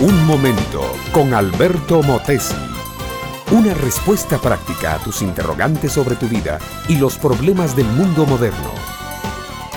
[0.00, 2.54] Un momento con Alberto Motesi.
[3.50, 8.70] Una respuesta práctica a tus interrogantes sobre tu vida y los problemas del mundo moderno.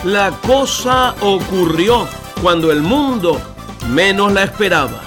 [0.04, 2.08] La cosa ocurrió
[2.40, 3.42] cuando el mundo
[3.90, 5.02] menos la esperaba.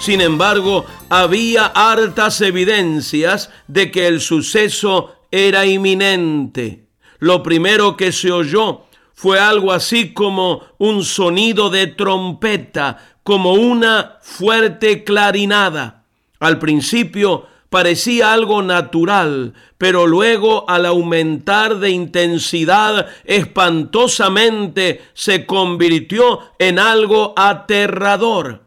[0.00, 6.86] Sin embargo, había hartas evidencias de que el suceso era inminente.
[7.18, 14.18] Lo primero que se oyó fue algo así como un sonido de trompeta, como una
[14.22, 16.04] fuerte clarinada.
[16.38, 26.78] Al principio parecía algo natural, pero luego al aumentar de intensidad espantosamente se convirtió en
[26.78, 28.62] algo aterrador.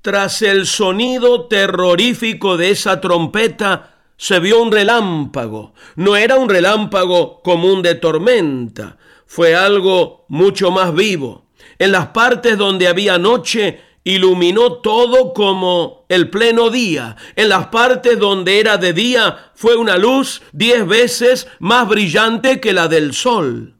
[0.00, 5.74] Tras el sonido terrorífico de esa trompeta, se vio un relámpago.
[5.96, 11.43] No era un relámpago común de tormenta, fue algo mucho más vivo.
[11.78, 17.16] En las partes donde había noche, iluminó todo como el pleno día.
[17.36, 22.72] En las partes donde era de día, fue una luz diez veces más brillante que
[22.72, 23.76] la del sol.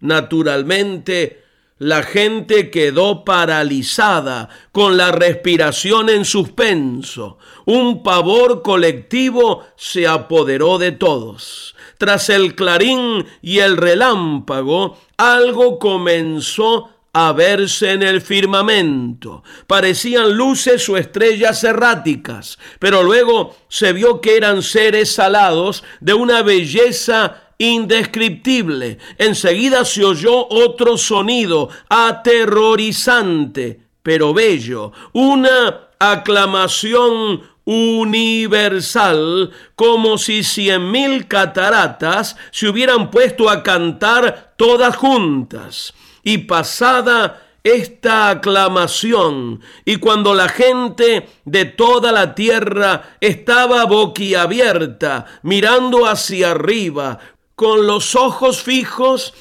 [0.00, 1.44] Naturalmente,
[1.78, 7.36] la gente quedó paralizada, con la respiración en suspenso.
[7.66, 11.74] Un pavor colectivo se apoderó de todos.
[11.98, 19.42] Tras el clarín y el relámpago, algo comenzó a verse en el firmamento.
[19.66, 26.42] Parecían luces o estrellas erráticas, pero luego se vio que eran seres salados de una
[26.42, 28.98] belleza indescriptible.
[29.16, 41.26] Enseguida se oyó otro sonido aterrorizante, pero bello, una aclamación universal, como si cien mil
[41.28, 45.94] cataratas se hubieran puesto a cantar todas juntas.
[46.26, 56.04] Y pasada esta aclamación y cuando la gente de toda la tierra estaba boquiabierta, mirando
[56.04, 57.20] hacia arriba,
[57.54, 59.34] con los ojos fijos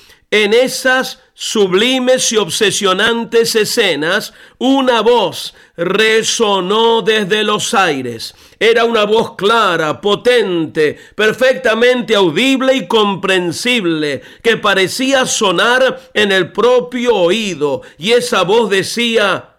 [0.43, 8.35] en esas sublimes y obsesionantes escenas, una voz resonó desde los aires.
[8.59, 17.15] Era una voz clara, potente, perfectamente audible y comprensible, que parecía sonar en el propio
[17.15, 17.83] oído.
[17.97, 19.55] Y esa voz decía,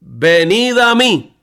[0.00, 1.34] venid a mí.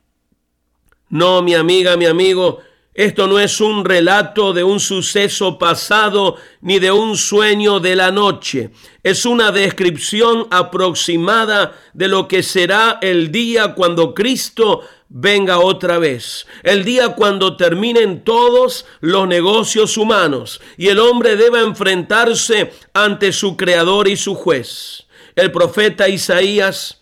[1.09, 2.61] No, mi amiga, mi amigo,
[2.95, 8.09] esto no es un relato de un suceso pasado ni de un sueño de la
[8.09, 8.69] noche.
[9.03, 14.79] Es una descripción aproximada de lo que será el día cuando Cristo
[15.09, 16.47] venga otra vez.
[16.63, 23.57] El día cuando terminen todos los negocios humanos y el hombre deba enfrentarse ante su
[23.57, 25.05] creador y su juez.
[25.35, 27.01] El profeta Isaías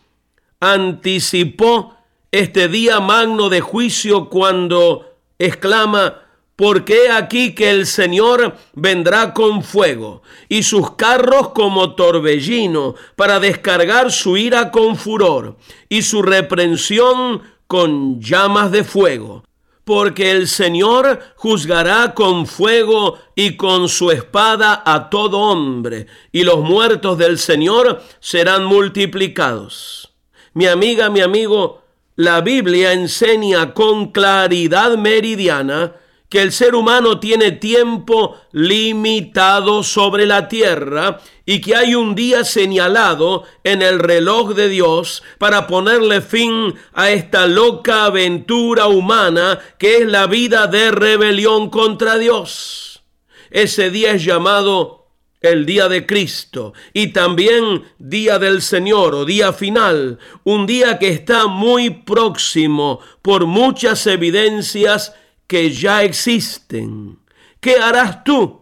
[0.59, 1.95] anticipó
[2.31, 6.23] este día magno de juicio cuando exclama,
[6.55, 14.11] porque aquí que el Señor vendrá con fuego y sus carros como torbellino para descargar
[14.11, 15.57] su ira con furor
[15.89, 19.43] y su reprensión con llamas de fuego.
[19.83, 26.59] Porque el Señor juzgará con fuego y con su espada a todo hombre, y los
[26.59, 30.13] muertos del Señor serán multiplicados.
[30.53, 31.82] Mi amiga, mi amigo,
[32.15, 35.95] la Biblia enseña con claridad meridiana
[36.29, 42.43] que el ser humano tiene tiempo limitado sobre la tierra y que hay un día
[42.43, 49.97] señalado en el reloj de Dios para ponerle fin a esta loca aventura humana que
[49.97, 53.03] es la vida de rebelión contra Dios.
[53.51, 55.02] Ese día es llamado
[55.43, 61.09] el día de Cristo y también día del Señor o día final, un día que
[61.09, 65.13] está muy próximo por muchas evidencias
[65.45, 67.19] que ya existen.
[67.59, 68.61] ¿Qué harás tú